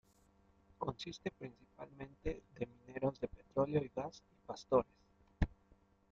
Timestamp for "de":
2.55-2.65, 3.19-3.27